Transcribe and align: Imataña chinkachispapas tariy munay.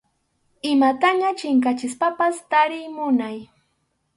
Imataña 0.75 1.29
chinkachispapas 1.39 2.35
tariy 2.51 2.87
munay. 2.95 3.37